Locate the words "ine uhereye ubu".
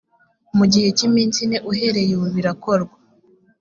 1.45-2.27